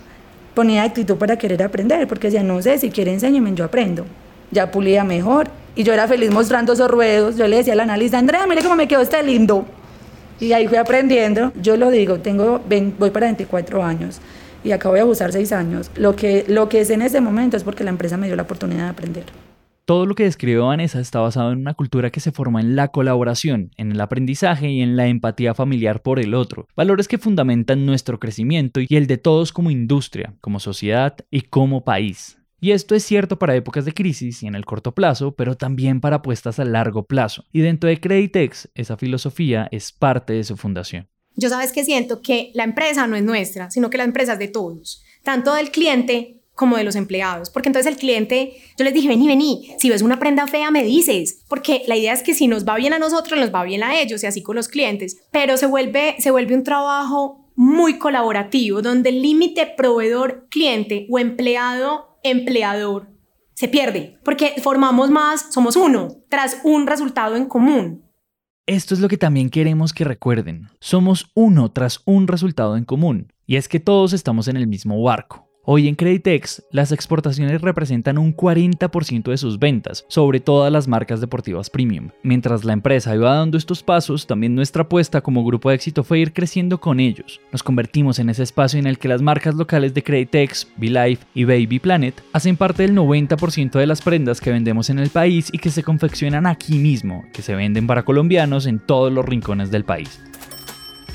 ponía 0.54 0.82
actitud 0.82 1.16
para 1.16 1.36
querer 1.36 1.62
aprender, 1.62 2.08
porque 2.08 2.28
decía, 2.28 2.42
no 2.42 2.62
sé, 2.62 2.78
si 2.78 2.88
quiere 2.88 3.12
enséñeme, 3.12 3.52
yo 3.54 3.66
aprendo. 3.66 4.06
Ya 4.50 4.70
pulía 4.70 5.04
mejor 5.04 5.48
y 5.76 5.82
yo 5.82 5.92
era 5.92 6.08
feliz 6.08 6.30
mostrando 6.30 6.72
esos 6.72 6.90
ruedos. 6.90 7.36
Yo 7.36 7.46
le 7.48 7.56
decía 7.56 7.72
al 7.74 7.80
analista, 7.80 8.18
Andrea, 8.18 8.46
mire 8.46 8.62
cómo 8.62 8.76
me 8.76 8.88
quedó 8.88 9.00
este 9.00 9.22
lindo. 9.22 9.64
Y 10.40 10.52
ahí 10.52 10.66
fui 10.66 10.78
aprendiendo. 10.78 11.52
Yo 11.60 11.76
lo 11.76 11.90
digo, 11.90 12.18
tengo, 12.18 12.60
voy 12.98 13.10
para 13.10 13.26
24 13.26 13.82
años 13.82 14.20
y 14.64 14.72
acabo 14.72 14.94
de 14.94 15.00
abusar 15.00 15.32
seis 15.32 15.52
años. 15.52 15.90
Lo 15.96 16.16
que, 16.16 16.44
lo 16.48 16.68
que 16.68 16.80
es 16.80 16.90
en 16.90 17.02
ese 17.02 17.20
momento 17.20 17.56
es 17.56 17.64
porque 17.64 17.84
la 17.84 17.90
empresa 17.90 18.16
me 18.16 18.26
dio 18.26 18.36
la 18.36 18.42
oportunidad 18.42 18.84
de 18.84 18.90
aprender. 18.90 19.24
Todo 19.84 20.06
lo 20.06 20.14
que 20.14 20.22
describe 20.22 20.60
Vanessa 20.60 21.00
está 21.00 21.18
basado 21.18 21.50
en 21.50 21.58
una 21.58 21.74
cultura 21.74 22.10
que 22.10 22.20
se 22.20 22.30
forma 22.30 22.60
en 22.60 22.76
la 22.76 22.88
colaboración, 22.88 23.72
en 23.76 23.90
el 23.90 24.00
aprendizaje 24.00 24.70
y 24.70 24.82
en 24.82 24.96
la 24.96 25.08
empatía 25.08 25.52
familiar 25.52 26.00
por 26.00 26.20
el 26.20 26.34
otro, 26.34 26.68
valores 26.76 27.08
que 27.08 27.18
fundamentan 27.18 27.86
nuestro 27.86 28.20
crecimiento 28.20 28.80
y 28.80 28.86
el 28.90 29.08
de 29.08 29.18
todos 29.18 29.52
como 29.52 29.70
industria, 29.70 30.34
como 30.40 30.60
sociedad 30.60 31.16
y 31.28 31.40
como 31.40 31.82
país. 31.82 32.39
Y 32.60 32.72
esto 32.72 32.94
es 32.94 33.04
cierto 33.04 33.38
para 33.38 33.56
épocas 33.56 33.84
de 33.84 33.94
crisis 33.94 34.42
y 34.42 34.46
en 34.46 34.54
el 34.54 34.66
corto 34.66 34.92
plazo, 34.92 35.34
pero 35.34 35.56
también 35.56 36.00
para 36.00 36.16
apuestas 36.16 36.58
a 36.58 36.64
largo 36.64 37.04
plazo. 37.04 37.44
Y 37.52 37.60
dentro 37.60 37.88
de 37.88 37.98
Creditex, 37.98 38.68
esa 38.74 38.96
filosofía 38.98 39.68
es 39.72 39.92
parte 39.92 40.34
de 40.34 40.44
su 40.44 40.56
fundación. 40.56 41.08
Yo 41.36 41.48
sabes 41.48 41.72
que 41.72 41.84
siento 41.84 42.20
que 42.20 42.50
la 42.54 42.64
empresa 42.64 43.06
no 43.06 43.16
es 43.16 43.22
nuestra, 43.22 43.70
sino 43.70 43.88
que 43.88 43.96
la 43.96 44.04
empresa 44.04 44.34
es 44.34 44.38
de 44.38 44.48
todos, 44.48 45.02
tanto 45.22 45.54
del 45.54 45.70
cliente 45.70 46.40
como 46.54 46.76
de 46.76 46.84
los 46.84 46.96
empleados, 46.96 47.48
porque 47.48 47.70
entonces 47.70 47.90
el 47.90 47.98
cliente, 47.98 48.52
yo 48.76 48.84
les 48.84 48.92
dije, 48.92 49.08
vení, 49.08 49.26
vení, 49.26 49.74
si 49.78 49.88
ves 49.88 50.02
una 50.02 50.18
prenda 50.18 50.46
fea 50.46 50.70
me 50.70 50.84
dices, 50.84 51.42
porque 51.48 51.82
la 51.86 51.96
idea 51.96 52.12
es 52.12 52.22
que 52.22 52.34
si 52.34 52.48
nos 52.48 52.68
va 52.68 52.76
bien 52.76 52.92
a 52.92 52.98
nosotros, 52.98 53.40
nos 53.40 53.54
va 53.54 53.64
bien 53.64 53.82
a 53.82 53.98
ellos 53.98 54.22
y 54.22 54.26
así 54.26 54.42
con 54.42 54.56
los 54.56 54.68
clientes, 54.68 55.22
pero 55.30 55.56
se 55.56 55.64
vuelve, 55.64 56.16
se 56.18 56.30
vuelve 56.30 56.54
un 56.54 56.64
trabajo 56.64 57.50
muy 57.54 57.98
colaborativo, 57.98 58.82
donde 58.82 59.08
el 59.08 59.22
límite 59.22 59.72
proveedor-cliente 59.74 61.06
o 61.08 61.18
empleado-empleador 62.22 63.08
se 63.54 63.68
pierde, 63.68 64.18
porque 64.24 64.54
formamos 64.62 65.10
más, 65.10 65.52
somos 65.52 65.76
uno, 65.76 66.08
tras 66.30 66.62
un 66.64 66.86
resultado 66.86 67.36
en 67.36 67.46
común. 67.46 68.04
Esto 68.64 68.94
es 68.94 69.00
lo 69.00 69.08
que 69.08 69.18
también 69.18 69.50
queremos 69.50 69.92
que 69.92 70.04
recuerden. 70.04 70.70
Somos 70.80 71.30
uno 71.34 71.70
tras 71.70 72.00
un 72.06 72.26
resultado 72.26 72.76
en 72.76 72.84
común, 72.84 73.32
y 73.44 73.56
es 73.56 73.68
que 73.68 73.80
todos 73.80 74.14
estamos 74.14 74.48
en 74.48 74.56
el 74.56 74.66
mismo 74.66 75.02
barco. 75.02 75.49
Hoy 75.62 75.88
en 75.88 75.94
Creditex, 75.94 76.62
las 76.72 76.90
exportaciones 76.90 77.60
representan 77.60 78.16
un 78.16 78.34
40% 78.34 79.30
de 79.30 79.36
sus 79.36 79.58
ventas, 79.58 80.06
sobre 80.08 80.40
todas 80.40 80.72
las 80.72 80.88
marcas 80.88 81.20
deportivas 81.20 81.68
premium. 81.68 82.08
Mientras 82.22 82.64
la 82.64 82.72
empresa 82.72 83.14
iba 83.14 83.34
dando 83.34 83.58
estos 83.58 83.82
pasos, 83.82 84.26
también 84.26 84.54
nuestra 84.54 84.84
apuesta 84.84 85.20
como 85.20 85.44
grupo 85.44 85.68
de 85.68 85.74
éxito 85.74 86.02
fue 86.02 86.20
ir 86.20 86.32
creciendo 86.32 86.80
con 86.80 86.98
ellos. 86.98 87.42
Nos 87.52 87.62
convertimos 87.62 88.18
en 88.18 88.30
ese 88.30 88.42
espacio 88.42 88.78
en 88.78 88.86
el 88.86 88.98
que 88.98 89.08
las 89.08 89.20
marcas 89.20 89.54
locales 89.54 89.92
de 89.92 90.02
Creditex, 90.02 90.66
Life 90.80 91.26
y 91.34 91.44
Baby 91.44 91.78
Planet 91.78 92.22
hacen 92.32 92.56
parte 92.56 92.84
del 92.84 92.96
90% 92.96 93.72
de 93.72 93.86
las 93.86 94.00
prendas 94.00 94.40
que 94.40 94.52
vendemos 94.52 94.88
en 94.88 94.98
el 94.98 95.10
país 95.10 95.50
y 95.52 95.58
que 95.58 95.70
se 95.70 95.82
confeccionan 95.82 96.46
aquí 96.46 96.78
mismo, 96.78 97.26
que 97.34 97.42
se 97.42 97.54
venden 97.54 97.86
para 97.86 98.04
colombianos 98.04 98.64
en 98.64 98.78
todos 98.78 99.12
los 99.12 99.26
rincones 99.26 99.70
del 99.70 99.84
país. 99.84 100.20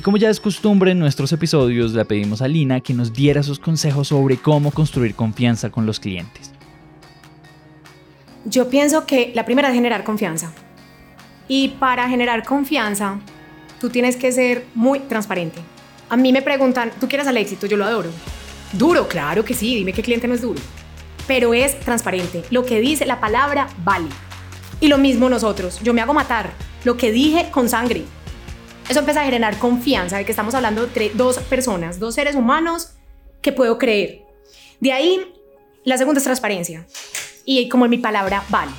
Como 0.04 0.18
ya 0.18 0.30
es 0.30 0.40
costumbre 0.40 0.92
en 0.92 1.00
nuestros 1.00 1.32
episodios, 1.32 1.94
le 1.94 2.06
pedimos 2.06 2.42
a 2.42 2.48
Lina 2.48 2.80
que 2.80 2.94
nos 2.94 3.12
diera 3.12 3.42
sus 3.42 3.60
consejos 3.60 4.10
sobre 4.10 4.38
cómo 4.38 4.72
construir 4.72 5.16
confianza 5.16 5.72
con 5.72 5.86
los 5.86 6.00
clientes. 6.00 6.52
Yo 8.46 8.70
pienso 8.70 9.08
que 9.08 9.32
la 9.34 9.46
primera 9.46 9.70
es 9.70 9.74
generar 9.74 10.04
confianza. 10.04 10.54
Y 11.48 11.70
para 11.80 12.08
generar 12.08 12.44
confianza, 12.44 13.20
tú 13.82 13.90
tienes 13.90 14.16
que 14.16 14.32
ser 14.32 14.66
muy 14.76 15.00
transparente. 15.00 15.60
A 16.10 16.18
mí 16.18 16.32
me 16.32 16.44
preguntan, 16.44 16.92
¿tú 17.00 17.08
quieres 17.08 17.28
al 17.28 17.38
éxito? 17.38 17.66
Yo 17.66 17.78
lo 17.78 17.86
adoro. 17.86 18.10
Duro, 18.74 19.08
claro 19.08 19.44
que 19.44 19.56
sí, 19.56 19.76
dime 19.76 19.94
qué 19.94 20.04
cliente 20.04 20.28
no 20.28 20.36
es 20.36 20.42
duro. 20.42 20.62
Pero 21.28 21.56
es 21.56 21.80
transparente. 21.80 22.44
Lo 22.52 22.66
que 22.66 22.80
dice 22.80 23.06
la 23.06 23.20
palabra 23.20 23.68
vale. 23.84 24.10
Y 24.80 24.88
lo 24.88 25.00
mismo 25.00 25.30
nosotros. 25.30 25.80
Yo 25.82 25.94
me 25.94 26.02
hago 26.02 26.14
matar. 26.14 26.52
Lo 26.84 26.98
que 26.98 27.12
dije 27.12 27.50
con 27.52 27.70
sangre. 27.70 28.04
Eso 28.88 29.00
empieza 29.00 29.22
a 29.22 29.26
generar 29.26 29.58
confianza 29.58 30.18
de 30.18 30.26
que 30.26 30.32
estamos 30.32 30.54
hablando 30.54 30.84
entre 30.84 31.10
dos 31.10 31.40
personas, 31.40 32.00
dos 32.00 32.14
seres 32.16 32.36
humanos 32.36 32.92
que 33.42 33.52
puedo 33.52 33.78
creer. 33.78 34.24
De 34.80 34.92
ahí, 34.92 35.34
la 35.84 35.98
segunda 35.98 36.20
es 36.20 36.24
transparencia. 36.24 36.86
Y 37.46 37.68
como 37.70 37.86
en 37.86 37.92
mi 37.92 37.98
palabra, 37.98 38.44
vale. 38.50 38.72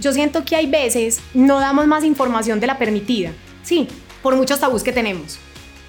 Yo 0.00 0.12
siento 0.12 0.44
que 0.44 0.56
hay 0.56 0.66
veces 0.66 1.20
no 1.32 1.60
damos 1.60 1.86
más 1.86 2.04
información 2.04 2.60
de 2.60 2.66
la 2.66 2.78
permitida. 2.78 3.32
Sí, 3.62 3.88
por 4.22 4.36
muchos 4.36 4.60
tabús 4.60 4.82
que 4.82 4.92
tenemos. 4.92 5.38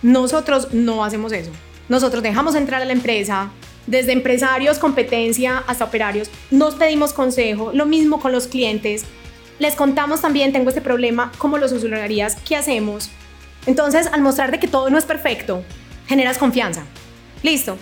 Nosotros 0.01 0.73
no 0.73 1.03
hacemos 1.03 1.33
eso. 1.33 1.51
Nosotros 1.89 2.23
dejamos 2.23 2.55
entrar 2.55 2.81
a 2.81 2.85
la 2.85 2.93
empresa, 2.93 3.51
desde 3.87 4.13
empresarios, 4.13 4.79
competencia 4.79 5.63
hasta 5.67 5.85
operarios. 5.85 6.29
Nos 6.49 6.75
pedimos 6.75 7.11
consejo, 7.11 7.71
lo 7.73 7.85
mismo 7.85 8.19
con 8.19 8.31
los 8.31 8.47
clientes 8.47 9.03
les 9.59 9.75
contamos 9.75 10.21
también, 10.21 10.51
tengo 10.51 10.69
este 10.69 10.81
problema, 10.81 11.31
cómo 11.37 11.57
lo 11.57 11.67
solucionarías, 11.67 12.35
qué 12.47 12.55
hacemos. 12.55 13.09
Entonces, 13.65 14.07
al 14.11 14.21
mostrar 14.21 14.51
de 14.51 14.59
que 14.59 14.67
todo 14.67 14.89
no 14.89 14.97
es 14.97 15.05
perfecto, 15.05 15.63
generas 16.07 16.37
confianza. 16.37 16.83
Listo. 17.41 17.77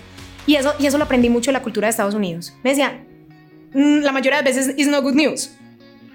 Y 0.45 0.55
eso, 0.55 0.73
y 0.77 0.85
eso 0.85 0.97
lo 0.97 1.05
aprendí 1.05 1.29
mucho 1.29 1.49
en 1.49 1.53
la 1.53 1.61
cultura 1.61 1.87
de 1.87 1.91
Estados 1.91 2.15
Unidos. 2.15 2.53
Me 2.63 2.71
decían, 2.71 3.05
mm, 3.73 3.99
la 4.01 4.11
mayoría 4.11 4.41
de 4.41 4.43
veces 4.43 4.75
is 4.77 4.87
no 4.87 5.01
good 5.01 5.15
news. 5.15 5.51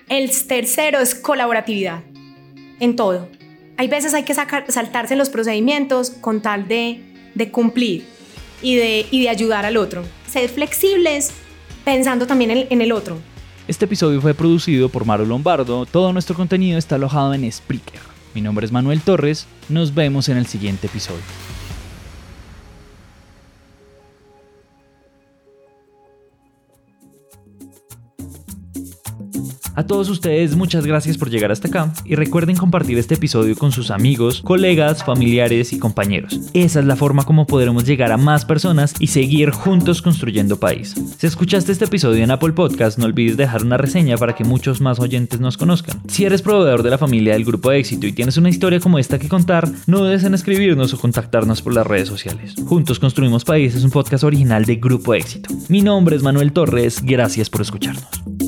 El 0.09 0.31
tercero 0.47 1.01
es 1.01 1.15
colaboratividad 1.15 2.03
en 2.81 2.97
todo. 2.97 3.29
Hay 3.77 3.89
veces 3.89 4.15
hay 4.15 4.25
que 4.25 4.35
saltarse 4.35 5.17
los 5.17 5.29
procedimientos 5.29 6.11
con 6.11 6.41
tal 6.41 6.67
de, 6.67 7.03
de 7.35 7.51
cumplir 7.51 8.05
y 8.63 8.77
de, 8.77 9.07
y 9.11 9.23
de 9.23 9.29
ayudar 9.29 9.65
al 9.65 9.77
otro. 9.77 10.03
Ser 10.27 10.49
flexibles 10.49 11.31
pensando 11.85 12.27
también 12.27 12.67
en 12.71 12.81
el 12.81 12.93
otro. 12.93 13.19
Este 13.69 13.85
episodio 13.85 14.23
fue 14.23 14.33
producido 14.33 14.89
por 14.89 15.05
Maro 15.05 15.27
Lombardo, 15.27 15.85
todo 15.85 16.15
nuestro 16.15 16.35
contenido 16.35 16.79
está 16.79 16.95
alojado 16.95 17.35
en 17.35 17.53
Spreaker. 17.53 18.01
Mi 18.35 18.41
nombre 18.41 18.65
es 18.65 18.73
Manuel 18.73 19.03
Torres, 19.03 19.47
nos 19.69 19.95
vemos 19.95 20.31
en 20.31 20.39
el 20.39 20.47
siguiente 20.47 20.87
episodio. 20.87 21.21
A 29.79 29.87
todos 29.87 30.09
ustedes 30.09 30.57
muchas 30.57 30.85
gracias 30.85 31.17
por 31.17 31.31
llegar 31.31 31.53
hasta 31.53 31.69
acá 31.69 31.93
y 32.05 32.17
recuerden 32.17 32.57
compartir 32.57 32.99
este 32.99 33.15
episodio 33.15 33.55
con 33.55 33.71
sus 33.71 33.93
amigos, 33.93 34.43
colegas, 34.43 35.05
familiares 35.05 35.73
y 35.73 35.79
compañeros. 35.79 36.41
Esa 36.53 36.81
es 36.81 36.85
la 36.85 36.97
forma 36.97 37.23
como 37.23 37.47
podremos 37.47 37.85
llegar 37.85 38.11
a 38.11 38.17
más 38.17 38.45
personas 38.45 38.93
y 38.99 39.07
seguir 39.07 39.53
juntos 39.53 40.03
construyendo 40.03 40.59
país. 40.59 40.97
Si 41.19 41.29
escuchaste 41.29 41.71
este 41.71 41.85
episodio 41.85 42.25
en 42.25 42.33
Apple 42.33 42.55
Podcast, 42.55 42.99
no 42.99 43.05
olvides 43.05 43.37
dejar 43.37 43.63
una 43.63 43.77
reseña 43.77 44.17
para 44.17 44.35
que 44.35 44.43
muchos 44.43 44.81
más 44.81 44.99
oyentes 44.99 45.39
nos 45.39 45.57
conozcan. 45.57 46.03
Si 46.09 46.25
eres 46.25 46.43
proveedor 46.43 46.83
de 46.83 46.91
la 46.91 46.99
familia 46.99 47.35
del 47.35 47.45
grupo 47.45 47.71
éxito 47.71 48.09
y 48.09 48.13
tienes 48.13 48.37
una 48.37 48.49
historia 48.49 48.81
como 48.81 48.99
esta 48.99 49.21
que 49.21 49.29
contar, 49.29 49.71
no 49.87 50.01
dudes 50.01 50.25
en 50.25 50.35
escribirnos 50.35 50.93
o 50.93 50.99
contactarnos 50.99 51.63
por 51.63 51.73
las 51.73 51.87
redes 51.87 52.09
sociales. 52.09 52.57
Juntos 52.67 52.99
construimos 52.99 53.45
país 53.45 53.77
es 53.77 53.85
un 53.85 53.93
podcast 53.93 54.25
original 54.25 54.65
de 54.65 54.75
Grupo 54.75 55.15
Éxito. 55.15 55.55
Mi 55.69 55.83
nombre 55.83 56.17
es 56.17 56.25
Manuel 56.25 56.51
Torres, 56.51 57.01
gracias 57.01 57.49
por 57.49 57.61
escucharnos. 57.61 58.48